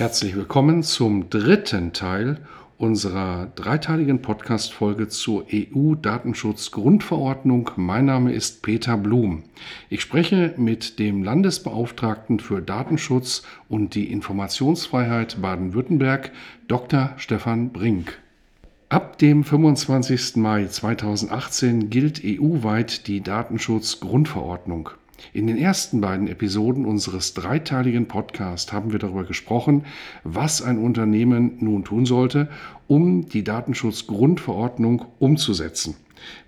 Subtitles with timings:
[0.00, 2.38] Herzlich willkommen zum dritten Teil
[2.78, 7.72] unserer dreiteiligen Podcast-Folge zur EU-Datenschutz-Grundverordnung.
[7.76, 9.42] Mein Name ist Peter Blum.
[9.90, 16.32] Ich spreche mit dem Landesbeauftragten für Datenschutz und die Informationsfreiheit Baden-Württemberg,
[16.66, 17.12] Dr.
[17.18, 18.22] Stefan Brink.
[18.88, 20.36] Ab dem 25.
[20.36, 24.92] Mai 2018 gilt EU-weit die Datenschutz-Grundverordnung.
[25.32, 29.84] In den ersten beiden Episoden unseres dreiteiligen Podcasts haben wir darüber gesprochen,
[30.24, 32.48] was ein Unternehmen nun tun sollte,
[32.86, 35.96] um die Datenschutzgrundverordnung umzusetzen.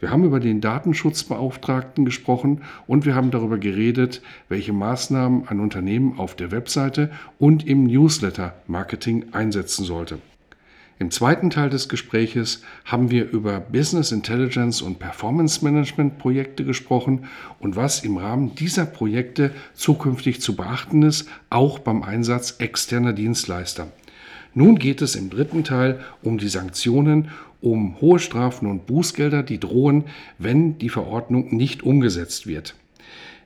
[0.01, 6.19] Wir haben über den Datenschutzbeauftragten gesprochen und wir haben darüber geredet, welche Maßnahmen ein Unternehmen
[6.19, 10.19] auf der Webseite und im Newsletter-Marketing einsetzen sollte.
[11.03, 17.25] Im zweiten Teil des Gespräches haben wir über Business Intelligence und Performance Management Projekte gesprochen
[17.59, 23.89] und was im Rahmen dieser Projekte zukünftig zu beachten ist, auch beim Einsatz externer Dienstleister.
[24.55, 29.59] Nun geht es im dritten Teil um die Sanktionen, um hohe Strafen und Bußgelder, die
[29.59, 30.05] drohen,
[30.39, 32.77] wenn die Verordnung nicht umgesetzt wird.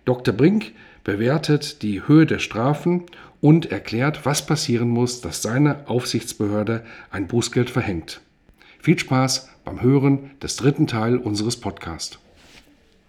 [0.05, 0.34] Dr.
[0.34, 0.73] Brink
[1.05, 3.05] bewertet die Höhe der Strafen
[3.47, 8.21] und erklärt, was passieren muss, dass seine Aufsichtsbehörde ein Bußgeld verhängt.
[8.81, 12.19] Viel Spaß beim Hören des dritten Teil unseres Podcasts.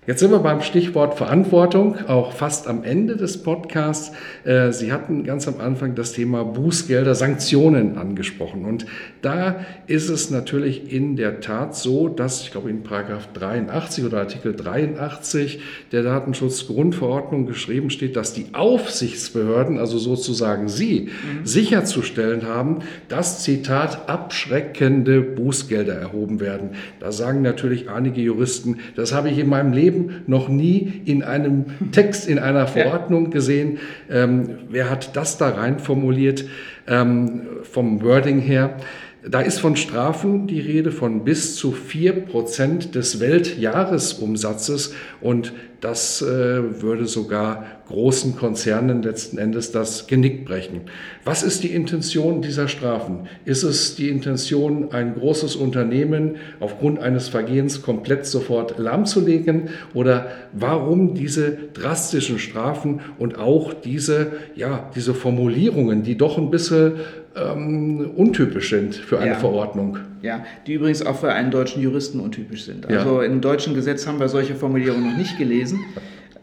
[0.08, 4.13] Jetzt sind wir beim Stichwort Verantwortung, auch fast am Ende des Podcasts.
[4.45, 8.63] Äh, Sie hatten ganz am Anfang das Thema Bußgelder, Sanktionen angesprochen.
[8.63, 8.85] Und
[9.22, 14.19] da ist es natürlich in der Tat so, dass, ich glaube, in Paragraph 83 oder
[14.19, 15.59] Artikel 83
[15.91, 21.46] der Datenschutzgrundverordnung geschrieben steht, dass die Aufsichtsbehörden, also sozusagen Sie, mhm.
[21.46, 22.79] sicherzustellen haben,
[23.09, 26.69] dass, Zitat, abschreckende Bußgelder erhoben werden.
[27.01, 31.24] Da sagen natürlich einige Juristen, das habe ich in meinem Leben Leben noch nie in
[31.24, 33.80] einem Text, in einer Verordnung gesehen.
[34.09, 36.46] Ähm, wer hat das da rein formuliert
[36.88, 38.78] ähm, vom Wording her?
[39.25, 46.81] Da ist von Strafen die Rede von bis zu 4% des Weltjahresumsatzes und das äh,
[46.81, 50.81] würde sogar großen Konzernen letzten Endes das Genick brechen.
[51.23, 53.28] Was ist die Intention dieser Strafen?
[53.45, 59.69] Ist es die Intention, ein großes Unternehmen aufgrund eines Vergehens komplett sofort lahmzulegen?
[59.94, 66.94] Oder warum diese drastischen Strafen und auch diese, ja, diese Formulierungen, die doch ein bisschen
[67.38, 69.38] ähm, untypisch sind für eine ja.
[69.38, 69.98] Verordnung?
[70.22, 72.88] Ja, die übrigens auch für einen deutschen Juristen untypisch sind.
[72.88, 73.28] Also ja.
[73.28, 75.80] im deutschen Gesetz haben wir solche Formulierungen noch nicht gelesen.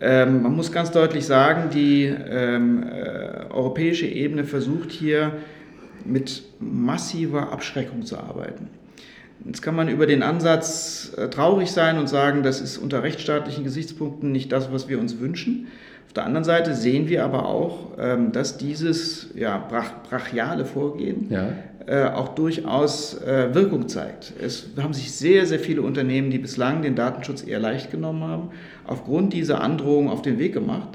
[0.01, 5.33] Ähm, man muss ganz deutlich sagen, die ähm, äh, europäische Ebene versucht hier
[6.05, 8.69] mit massiver Abschreckung zu arbeiten.
[9.45, 13.65] Jetzt kann man über den Ansatz äh, traurig sein und sagen, das ist unter rechtsstaatlichen
[13.65, 15.69] Gesichtspunkten nicht das, was wir uns wünschen.
[16.15, 21.27] Auf der anderen Seite sehen wir aber auch, ähm, dass dieses ja, brach, brachiale Vorgehen
[21.29, 21.49] ja.
[21.87, 24.33] Äh, auch durchaus äh, Wirkung zeigt.
[24.41, 28.51] Es haben sich sehr, sehr viele Unternehmen, die bislang den Datenschutz eher leicht genommen haben,
[28.87, 30.91] aufgrund dieser Androhung auf den Weg gemacht.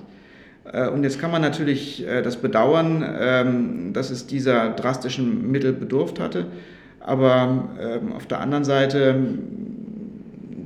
[0.72, 6.22] Äh, und jetzt kann man natürlich das bedauern, ähm, dass es dieser drastischen Mittel bedurft
[6.22, 6.46] hatte.
[7.02, 9.18] Aber ähm, auf der anderen Seite,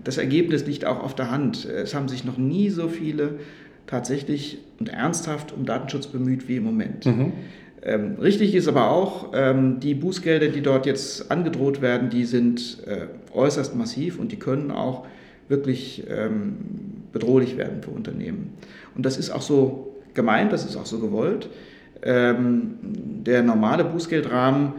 [0.04, 1.66] das Ergebnis liegt auch auf der Hand.
[1.66, 3.40] Es haben sich noch nie so viele
[3.88, 7.06] tatsächlich und ernsthaft um Datenschutz bemüht wie im Moment.
[7.06, 7.34] Mhm.
[7.82, 12.78] Ähm, richtig ist aber auch, ähm, die Bußgelder, die dort jetzt angedroht werden, die sind
[12.88, 15.06] äh, äußerst massiv und die können auch
[15.50, 16.56] wirklich ähm,
[17.12, 18.54] bedrohlich werden für Unternehmen.
[18.96, 21.50] Und das ist auch so gemeint, das ist auch so gewollt.
[22.02, 24.74] Ähm, der normale Bußgeldrahmen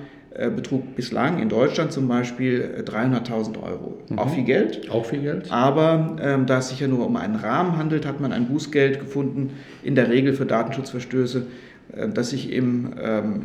[0.51, 3.99] betrug bislang in Deutschland zum Beispiel 300.000 äh, Euro.
[4.09, 4.19] Mhm.
[4.19, 4.91] Auch viel Geld.
[4.91, 5.53] Auch viel Geld.
[5.53, 8.99] Aber ähm, da es sich ja nur um einen Rahmen handelt, hat man ein Bußgeld
[9.01, 9.51] gefunden,
[9.83, 11.47] in der Regel für Datenschutzverstöße
[11.93, 13.43] äh, das sich im, ähm,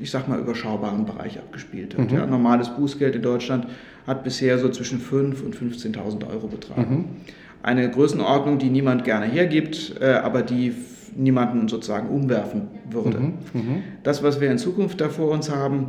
[0.00, 2.10] ich sag mal, überschaubaren Bereich abgespielt hat.
[2.10, 2.16] Mhm.
[2.16, 3.66] Ja, normales Bußgeld in Deutschland
[4.06, 6.96] hat bisher so zwischen 5.000 und 15.000 Euro betragen.
[6.96, 7.04] Mhm.
[7.62, 10.72] Eine Größenordnung, die niemand gerne hergibt, äh, aber die
[11.16, 13.18] niemanden sozusagen umwerfen würde.
[13.18, 13.32] Mhm.
[13.52, 13.82] mhm.
[14.02, 15.88] Das, was wir in Zukunft da vor uns haben,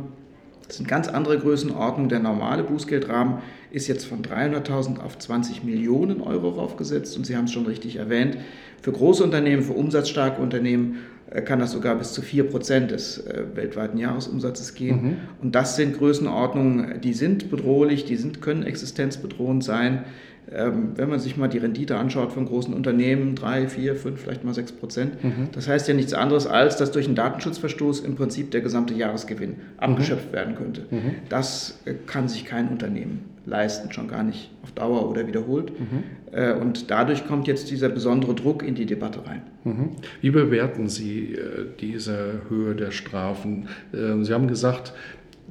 [0.68, 2.10] Das sind ganz andere Größenordnungen.
[2.10, 3.38] Der normale Bußgeldrahmen
[3.70, 7.16] ist jetzt von 300.000 auf 20 Millionen Euro raufgesetzt.
[7.16, 8.36] Und Sie haben es schon richtig erwähnt,
[8.82, 10.98] für große Unternehmen, für umsatzstarke Unternehmen
[11.30, 15.02] äh, kann das sogar bis zu 4% des äh, weltweiten Jahresumsatzes gehen.
[15.02, 15.16] Mhm.
[15.42, 20.04] Und das sind Größenordnungen, die sind bedrohlich, die sind, können existenzbedrohend sein.
[20.50, 24.44] Ähm, wenn man sich mal die Rendite anschaut von großen Unternehmen, drei, vier, fünf, vielleicht
[24.44, 25.48] mal sechs Prozent, mhm.
[25.52, 29.56] das heißt ja nichts anderes, als dass durch einen Datenschutzverstoß im Prinzip der gesamte Jahresgewinn
[29.76, 30.36] abgeschöpft mhm.
[30.36, 30.86] werden könnte.
[30.90, 31.14] Mhm.
[31.28, 35.72] Das äh, kann sich kein Unternehmen leisten, schon gar nicht auf Dauer oder wiederholt.
[35.78, 36.04] Mhm.
[36.32, 39.42] Äh, und dadurch kommt jetzt dieser besondere Druck in die Debatte rein.
[39.64, 39.90] Mhm.
[40.20, 43.68] Wie bewerten Sie äh, diese Höhe der Strafen?
[43.94, 44.92] Ähm, Sie haben gesagt,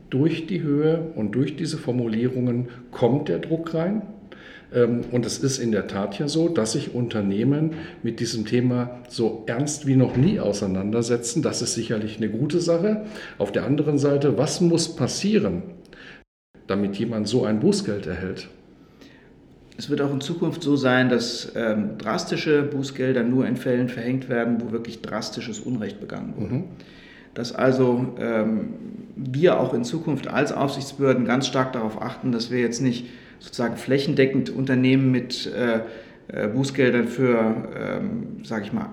[0.10, 4.04] durch die Höhe und durch diese Formulierungen kommt der Druck rein.
[4.74, 7.72] Ähm, und es ist in der Tat ja so, dass sich Unternehmen
[8.04, 11.42] mit diesem Thema so ernst wie noch nie auseinandersetzen.
[11.42, 13.06] Das ist sicherlich eine gute Sache.
[13.38, 15.64] Auf der anderen Seite, was muss passieren,
[16.68, 18.50] damit jemand so ein Bußgeld erhält?
[19.78, 24.28] Es wird auch in Zukunft so sein, dass ähm, drastische Bußgelder nur in Fällen verhängt
[24.28, 26.54] werden, wo wirklich drastisches Unrecht begangen wurde.
[26.54, 26.64] Mhm.
[27.36, 28.74] Dass also ähm,
[29.16, 33.06] wir auch in Zukunft als Aufsichtsbehörden ganz stark darauf achten, dass wir jetzt nicht
[33.40, 35.82] sozusagen flächendeckend Unternehmen mit äh,
[36.30, 38.90] äh, Bußgeldern für, ähm, sage ich mal,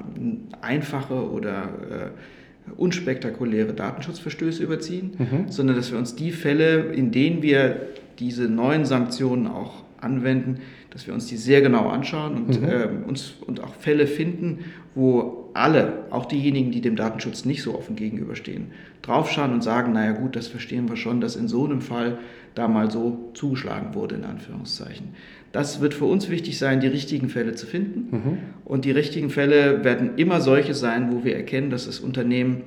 [0.61, 5.51] einfache oder äh, unspektakuläre Datenschutzverstöße überziehen, mhm.
[5.51, 7.89] sondern dass wir uns die Fälle, in denen wir
[8.19, 10.59] diese neuen Sanktionen auch anwenden,
[10.91, 12.69] dass wir uns die sehr genau anschauen und, mhm.
[12.69, 17.77] äh, uns, und auch Fälle finden, wo alle, auch diejenigen, die dem Datenschutz nicht so
[17.77, 18.67] offen gegenüberstehen,
[19.03, 22.19] draufschauen und sagen, naja gut, das verstehen wir schon, dass in so einem Fall
[22.55, 25.09] da mal so zugeschlagen wurde, in Anführungszeichen.
[25.53, 28.09] Das wird für uns wichtig sein, die richtigen Fälle zu finden.
[28.11, 28.39] Mhm.
[28.65, 32.63] Und die richtigen Fälle werden immer solche sein, wo wir erkennen, dass das Unternehmen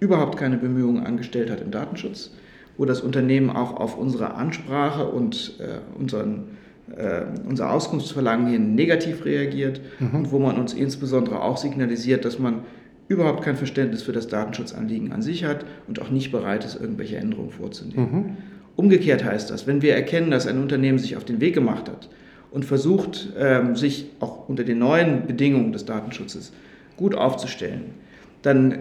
[0.00, 2.30] überhaupt keine Bemühungen angestellt hat im Datenschutz,
[2.78, 6.56] wo das Unternehmen auch auf unsere Ansprache und äh, unseren,
[6.94, 10.14] äh, unser Auskunftsverlangen hin negativ reagiert mhm.
[10.14, 12.60] und wo man uns insbesondere auch signalisiert, dass man
[13.08, 17.16] überhaupt kein Verständnis für das Datenschutzanliegen an sich hat und auch nicht bereit ist, irgendwelche
[17.16, 18.10] Änderungen vorzunehmen.
[18.12, 18.36] Mhm.
[18.74, 22.10] Umgekehrt heißt das, wenn wir erkennen, dass ein Unternehmen sich auf den Weg gemacht hat
[22.50, 26.52] und versucht, ähm, sich auch unter den neuen Bedingungen des Datenschutzes
[26.96, 27.94] gut aufzustellen,
[28.42, 28.78] dann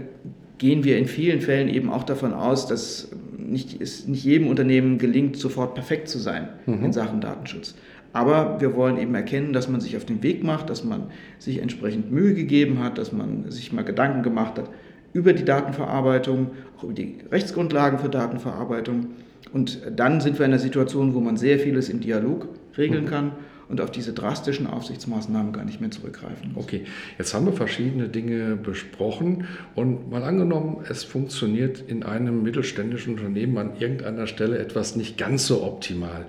[0.57, 4.97] gehen wir in vielen Fällen eben auch davon aus, dass nicht, es nicht jedem Unternehmen
[4.97, 6.85] gelingt, sofort perfekt zu sein mhm.
[6.85, 7.75] in Sachen Datenschutz.
[8.13, 11.07] Aber wir wollen eben erkennen, dass man sich auf den Weg macht, dass man
[11.37, 14.69] sich entsprechend Mühe gegeben hat, dass man sich mal Gedanken gemacht hat
[15.11, 19.07] über die Datenverarbeitung, auch über die Rechtsgrundlagen für Datenverarbeitung
[19.53, 22.47] und dann sind wir in einer Situation, wo man sehr vieles im Dialog
[22.77, 23.09] regeln mhm.
[23.09, 23.31] kann
[23.69, 26.63] und auf diese drastischen Aufsichtsmaßnahmen gar nicht mehr zurückgreifen muss.
[26.63, 26.85] Okay,
[27.17, 33.57] jetzt haben wir verschiedene Dinge besprochen und mal angenommen, es funktioniert in einem mittelständischen Unternehmen
[33.57, 36.25] an irgendeiner Stelle etwas nicht ganz so optimal.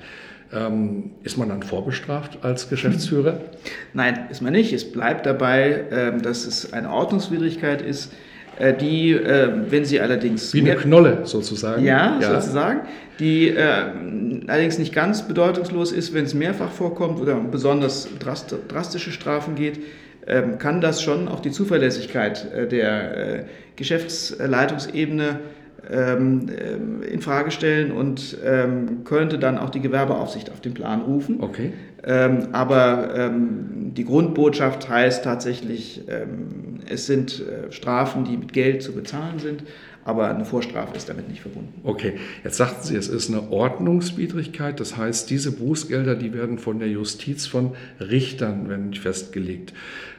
[0.52, 3.40] Ähm, ist man dann vorbestraft als Geschäftsführer?
[3.94, 4.72] Nein, ist man nicht.
[4.72, 8.12] Es bleibt dabei, ähm, dass es eine Ordnungswidrigkeit ist,
[8.58, 10.54] die, äh, wenn sie allerdings...
[10.54, 11.84] Wie eine Knolle sozusagen.
[11.84, 12.40] Ja, ja.
[12.40, 12.80] sozusagen.
[13.18, 13.62] Die äh,
[14.46, 18.08] allerdings nicht ganz bedeutungslos ist, wenn es mehrfach vorkommt oder besonders
[18.68, 19.80] drastische Strafen geht,
[20.26, 23.44] ähm, kann das schon auch die Zuverlässigkeit äh, der äh,
[23.76, 25.38] Geschäftsleitungsebene
[25.90, 31.02] ähm, äh, in Frage stellen und ähm, könnte dann auch die Gewerbeaufsicht auf den Plan
[31.02, 31.40] rufen.
[31.40, 31.72] Okay.
[32.06, 38.82] Ähm, aber ähm, die Grundbotschaft heißt tatsächlich, ähm, es sind äh, Strafen, die mit Geld
[38.82, 39.64] zu bezahlen sind,
[40.04, 41.80] aber eine Vorstrafe ist damit nicht verbunden.
[41.82, 42.12] Okay,
[42.44, 46.88] jetzt sagten Sie, es ist eine Ordnungswidrigkeit, das heißt, diese Bußgelder, die werden von der
[46.88, 49.72] Justiz, von Richtern werden festgelegt.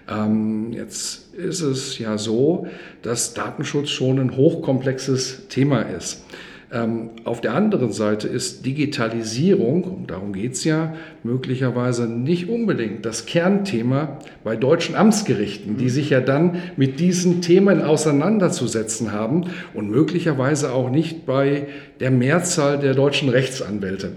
[0.09, 2.67] Ähm, jetzt ist es ja so,
[3.01, 6.25] dass Datenschutz schon ein hochkomplexes Thema ist.
[6.69, 13.05] Ähm, auf der anderen Seite ist Digitalisierung, und darum geht es ja, möglicherweise nicht unbedingt
[13.05, 19.89] das Kernthema bei deutschen Amtsgerichten, die sich ja dann mit diesen Themen auseinanderzusetzen haben und
[19.89, 21.67] möglicherweise auch nicht bei
[22.01, 24.11] der Mehrzahl der deutschen Rechtsanwälte.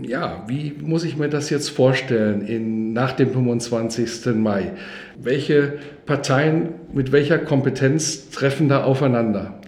[0.00, 4.34] Ja, wie muss ich mir das jetzt vorstellen in, nach dem 25.
[4.36, 4.72] Mai?
[5.20, 5.74] Welche
[6.06, 9.59] Parteien mit welcher Kompetenz treffen da aufeinander?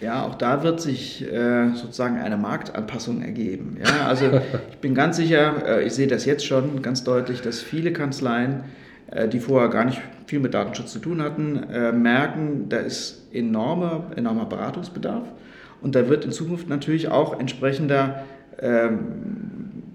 [0.00, 3.76] Ja, auch da wird sich äh, sozusagen eine Marktanpassung ergeben.
[3.84, 4.26] Ja, also
[4.70, 8.64] ich bin ganz sicher, äh, ich sehe das jetzt schon ganz deutlich, dass viele Kanzleien,
[9.10, 13.28] äh, die vorher gar nicht viel mit Datenschutz zu tun hatten, äh, merken, da ist
[13.32, 15.28] enormer, enormer Beratungsbedarf
[15.82, 18.24] und da wird in Zukunft natürlich auch entsprechender
[18.58, 18.98] ähm,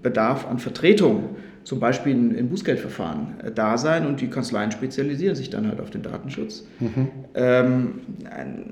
[0.02, 1.36] Bedarf an Vertretung
[1.66, 5.90] zum Beispiel in, Bußgeldverfahren äh, da sein und die Kanzleien spezialisieren sich dann halt auf
[5.90, 6.64] den Datenschutz.
[6.78, 7.08] Mhm.
[7.34, 7.90] Ähm,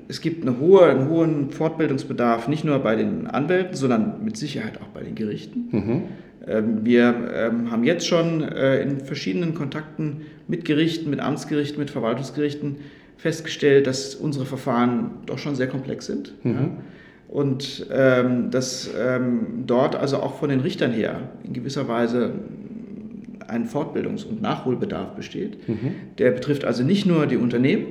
[0.07, 4.79] es gibt eine hohe, einen hohen Fortbildungsbedarf, nicht nur bei den Anwälten, sondern mit Sicherheit
[4.81, 5.67] auch bei den Gerichten.
[5.71, 6.03] Mhm.
[6.47, 11.89] Ähm, wir ähm, haben jetzt schon äh, in verschiedenen Kontakten mit Gerichten, mit Amtsgerichten, mit
[11.89, 12.77] Verwaltungsgerichten
[13.17, 16.33] festgestellt, dass unsere Verfahren doch schon sehr komplex sind.
[16.45, 16.53] Mhm.
[16.53, 16.69] Ja
[17.27, 22.31] und ähm, dass ähm, dort also auch von den Richtern her in gewisser Weise
[23.47, 25.67] ein Fortbildungs- und Nachholbedarf besteht.
[25.67, 25.95] Mhm.
[26.17, 27.87] Der betrifft also nicht nur die Unternehmen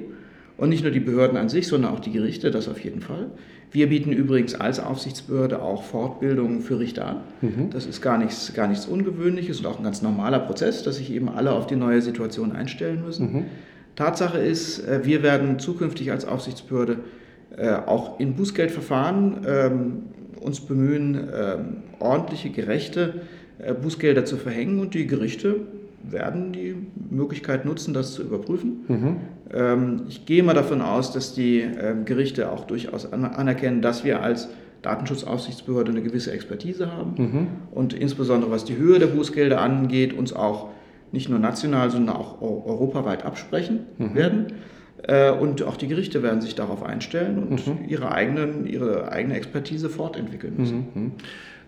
[0.56, 3.30] und nicht nur die Behörden an sich, sondern auch die Gerichte, das auf jeden Fall.
[3.72, 7.16] Wir bieten übrigens als Aufsichtsbehörde auch Fortbildungen für Richter an.
[7.40, 7.70] Mhm.
[7.70, 11.12] Das ist gar nichts, gar nichts Ungewöhnliches und auch ein ganz normaler Prozess, dass sich
[11.12, 13.32] eben alle auf die neue Situation einstellen müssen.
[13.32, 13.44] Mhm.
[13.96, 16.98] Tatsache ist, äh, wir werden zukünftig als Aufsichtsbehörde
[17.56, 20.02] äh, auch in Bußgeldverfahren ähm,
[20.40, 23.22] uns bemühen, ähm, ordentliche, gerechte
[23.82, 25.60] Bußgelder zu verhängen und die Gerichte
[26.10, 26.76] werden die
[27.10, 28.84] Möglichkeit nutzen, das zu überprüfen.
[28.88, 29.16] Mhm.
[29.52, 34.22] Ähm, ich gehe mal davon aus, dass die äh, Gerichte auch durchaus anerkennen, dass wir
[34.22, 34.48] als
[34.82, 37.46] Datenschutzaufsichtsbehörde eine gewisse Expertise haben mhm.
[37.72, 40.68] und insbesondere was die Höhe der Bußgelder angeht, uns auch
[41.10, 44.14] nicht nur national, sondern auch europaweit absprechen mhm.
[44.14, 44.46] werden.
[45.06, 47.88] Äh, und auch die Gerichte werden sich darauf einstellen und mhm.
[47.88, 50.86] ihre, eigenen, ihre eigene Expertise fortentwickeln müssen.
[50.94, 51.12] Mhm.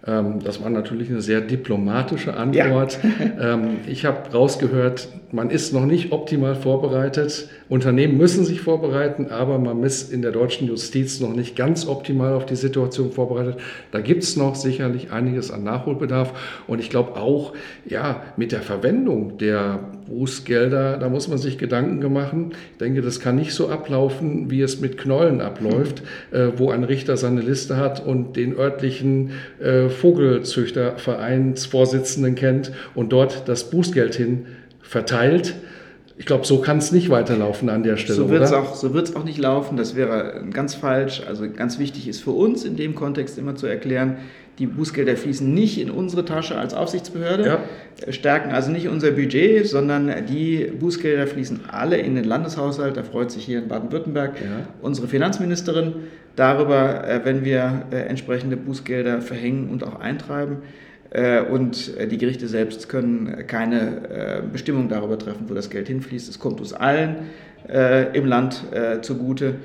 [0.07, 2.99] Ähm, das war natürlich eine sehr diplomatische Antwort.
[3.03, 3.11] Ja.
[3.39, 7.49] Ähm, ich habe rausgehört, man ist noch nicht optimal vorbereitet.
[7.69, 12.33] Unternehmen müssen sich vorbereiten, aber man ist in der deutschen Justiz noch nicht ganz optimal
[12.33, 13.59] auf die Situation vorbereitet.
[13.91, 16.33] Da gibt es noch sicherlich einiges an Nachholbedarf.
[16.67, 17.53] Und ich glaube auch,
[17.85, 22.55] ja, mit der Verwendung der Bußgelder, da muss man sich Gedanken machen.
[22.73, 26.37] Ich denke, das kann nicht so ablaufen, wie es mit Knollen abläuft, mhm.
[26.37, 33.49] äh, wo ein Richter seine Liste hat und den örtlichen äh, Vogelzüchtervereinsvorsitzenden kennt und dort
[33.49, 34.47] das Bußgeld hin
[34.81, 35.55] verteilt.
[36.19, 38.17] Ich glaube, so kann es nicht weiterlaufen an der Stelle.
[38.17, 39.77] So wird es auch, so auch nicht laufen.
[39.77, 41.21] Das wäre ganz falsch.
[41.27, 44.17] Also ganz wichtig ist für uns in dem Kontext immer zu erklären,
[44.59, 48.13] die Bußgelder fließen nicht in unsere Tasche als Aufsichtsbehörde, ja.
[48.13, 52.97] stärken also nicht unser Budget, sondern die Bußgelder fließen alle in den Landeshaushalt.
[52.97, 54.67] Da freut sich hier in Baden-Württemberg ja.
[54.81, 55.95] unsere Finanzministerin
[56.37, 60.59] darüber, äh, wenn wir äh, entsprechende Bußgelder verhängen und auch eintreiben.
[61.11, 66.29] Äh, und die Gerichte selbst können keine Bestimmung darüber treffen, wo das Geld hinfließt.
[66.29, 67.17] Es kommt uns allen
[68.13, 68.63] im Land
[69.03, 69.57] zugute.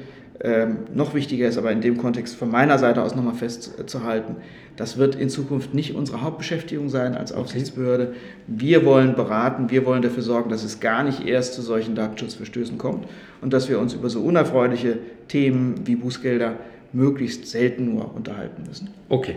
[0.43, 4.38] Ähm, noch wichtiger ist aber in dem Kontext von meiner Seite aus nochmal festzuhalten,
[4.75, 8.15] das wird in Zukunft nicht unsere Hauptbeschäftigung sein als Aufsichtsbehörde.
[8.48, 12.79] Wir wollen beraten, wir wollen dafür sorgen, dass es gar nicht erst zu solchen Datenschutzverstößen
[12.79, 13.05] kommt
[13.41, 16.55] und dass wir uns über so unerfreuliche Themen wie Bußgelder
[16.93, 18.89] möglichst selten nur unterhalten müssen.
[19.10, 19.36] Okay.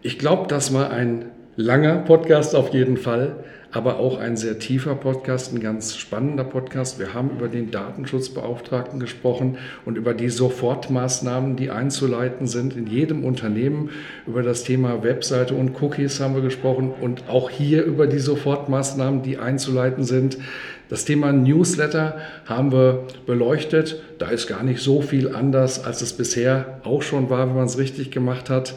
[0.00, 3.36] Ich glaube, das war ein langer Podcast auf jeden Fall
[3.74, 7.00] aber auch ein sehr tiefer Podcast, ein ganz spannender Podcast.
[7.00, 13.24] Wir haben über den Datenschutzbeauftragten gesprochen und über die Sofortmaßnahmen, die einzuleiten sind in jedem
[13.24, 13.90] Unternehmen.
[14.28, 19.22] Über das Thema Webseite und Cookies haben wir gesprochen und auch hier über die Sofortmaßnahmen,
[19.22, 20.38] die einzuleiten sind.
[20.88, 24.00] Das Thema Newsletter haben wir beleuchtet.
[24.20, 27.66] Da ist gar nicht so viel anders, als es bisher auch schon war, wenn man
[27.66, 28.74] es richtig gemacht hat.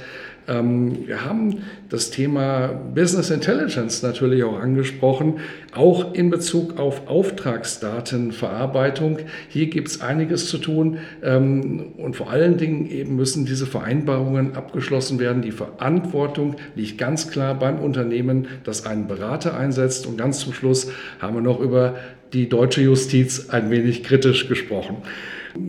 [0.48, 5.40] Ähm, wir haben das Thema Business Intelligence natürlich auch angesprochen,
[5.74, 9.20] auch in Bezug auf Auftragsdatenverarbeitung.
[9.50, 14.56] Hier gibt es einiges zu tun ähm, und vor allen Dingen eben müssen diese Vereinbarungen
[14.56, 15.42] abgeschlossen werden.
[15.42, 20.08] Die Verantwortung liegt ganz klar beim Unternehmen, das einen Berater einsetzt.
[20.08, 20.90] Und ganz zum Schluss
[21.20, 21.96] haben wir noch über
[22.34, 24.98] die deutsche Justiz ein wenig kritisch gesprochen.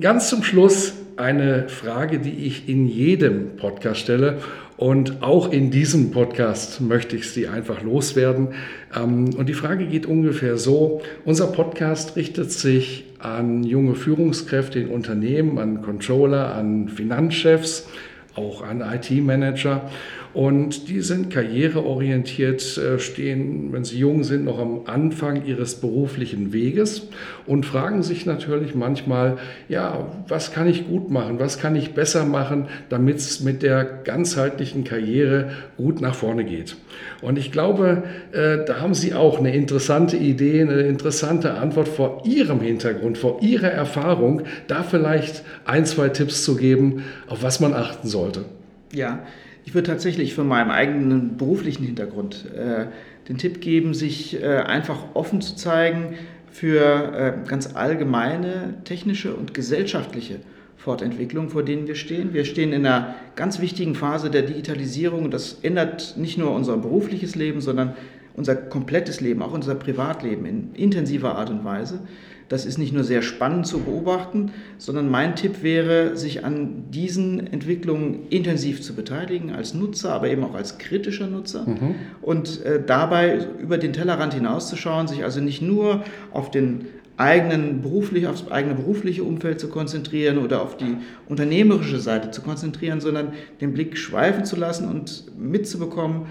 [0.01, 4.39] Ganz zum Schluss eine Frage, die ich in jedem Podcast stelle.
[4.79, 8.51] Und auch in diesem Podcast möchte ich sie einfach loswerden.
[8.97, 11.03] Ähm, und die Frage geht ungefähr so.
[11.25, 17.89] Unser Podcast richtet sich an junge Führungskräfte in Unternehmen, an Controller, an Finanzchefs,
[18.37, 19.91] auch an IT-Manager.
[20.35, 26.53] Und die sind karriereorientiert, äh, stehen, wenn sie jung sind, noch am Anfang ihres beruflichen
[26.53, 27.09] Weges
[27.47, 32.25] und fragen sich natürlich manchmal, ja, was kann ich gut machen, was kann ich besser
[32.25, 36.77] machen, damit es mit der ganzheitlichen Karriere gut nach vorne geht.
[37.23, 42.23] Und ich glaube, äh, da haben Sie auch eine interessante Idee, eine interessante Antwort vor
[42.27, 47.73] Ihrem Hintergrund, vor Ihrer Erfahrung, da vielleicht ein, zwei Tipps zu geben, auf was man
[47.73, 48.45] achten sollte.
[48.93, 49.21] Ja,
[49.69, 52.87] ich würde tatsächlich von meinem eigenen beruflichen Hintergrund äh,
[53.29, 56.15] den Tipp geben, sich äh, einfach offen zu zeigen
[56.51, 60.37] für äh, ganz allgemeine technische und gesellschaftliche
[60.79, 62.33] Fortentwicklung, vor denen wir stehen.
[62.33, 65.31] Wir stehen in einer ganz wichtigen Phase der Digitalisierung.
[65.31, 67.93] Das ändert nicht nur unser berufliches Leben, sondern
[68.33, 72.01] unser komplettes Leben, auch unser Privatleben in intensiver Art und Weise.
[72.49, 77.47] Das ist nicht nur sehr spannend zu beobachten, sondern mein Tipp wäre, sich an diesen
[77.47, 81.95] Entwicklungen intensiv zu beteiligen, als Nutzer, aber eben auch als kritischer Nutzer mhm.
[82.23, 86.87] und äh, dabei über den Tellerrand hinauszuschauen, sich also nicht nur auf den
[87.19, 90.97] eigenen beruflich, aufs eigene berufliche Umfeld zu konzentrieren oder auf die
[91.29, 96.27] unternehmerische Seite zu konzentrieren, sondern den Blick schweifen zu lassen und mitzubekommen,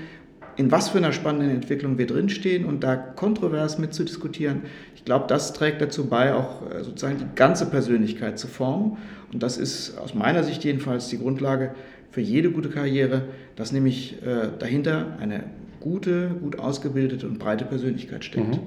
[0.58, 4.64] in was für einer spannenden Entwicklung wir drinstehen und da kontrovers mitzudiskutieren.
[4.96, 8.98] Ich glaube, das trägt dazu bei, auch äh, sozusagen die ganze Persönlichkeit zu formen.
[9.32, 11.72] Und das ist aus meiner Sicht jedenfalls die Grundlage
[12.12, 13.24] für jede gute Karriere,
[13.56, 15.44] dass nämlich äh, dahinter eine
[15.80, 18.56] gute, gut ausgebildete und breite Persönlichkeit steckt.
[18.56, 18.60] Mhm.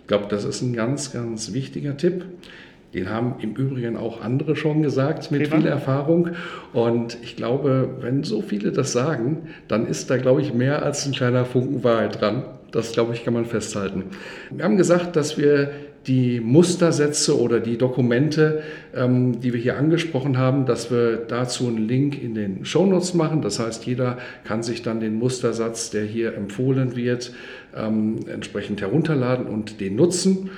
[0.00, 2.24] Ich glaube, das ist ein ganz, ganz wichtiger Tipp.
[2.96, 5.56] Den haben im Übrigen auch andere schon gesagt mit Prima.
[5.56, 6.30] viel Erfahrung.
[6.72, 11.04] Und ich glaube, wenn so viele das sagen, dann ist da, glaube ich, mehr als
[11.04, 12.44] ein kleiner Funken Wahrheit dran.
[12.72, 14.04] Das, glaube ich, kann man festhalten.
[14.50, 15.72] Wir haben gesagt, dass wir
[16.06, 18.62] die Mustersätze oder die Dokumente,
[18.94, 23.42] ähm, die wir hier angesprochen haben, dass wir dazu einen Link in den Shownotes machen.
[23.42, 27.34] Das heißt, jeder kann sich dann den Mustersatz, der hier empfohlen wird,
[27.76, 30.48] ähm, entsprechend herunterladen und den nutzen.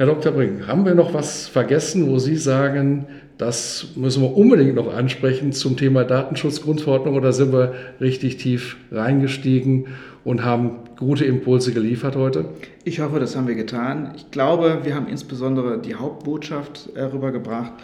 [0.00, 0.32] Herr Dr.
[0.32, 3.04] Brink, haben wir noch was vergessen, wo Sie sagen,
[3.36, 9.88] das müssen wir unbedingt noch ansprechen zum Thema Datenschutzgrundverordnung oder sind wir richtig tief reingestiegen
[10.24, 12.46] und haben gute Impulse geliefert heute?
[12.84, 14.12] Ich hoffe, das haben wir getan.
[14.16, 17.74] Ich glaube, wir haben insbesondere die Hauptbotschaft äh, rübergebracht.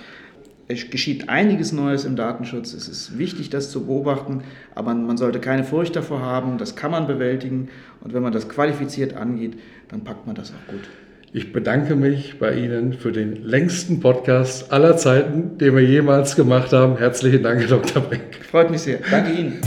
[0.69, 2.73] Es geschieht einiges Neues im Datenschutz.
[2.73, 4.43] Es ist wichtig, das zu beobachten,
[4.75, 6.57] aber man sollte keine Furcht davor haben.
[6.57, 7.69] Das kann man bewältigen
[8.01, 9.59] und wenn man das qualifiziert angeht,
[9.89, 10.89] dann packt man das auch gut.
[11.37, 16.73] Ich bedanke mich bei Ihnen für den längsten Podcast aller Zeiten, den wir jemals gemacht
[16.73, 16.97] haben.
[16.97, 18.01] Herzlichen Dank, Dr.
[18.01, 18.37] Brink.
[18.51, 19.01] Freut mich sehr.
[19.11, 19.61] Danke Ihnen.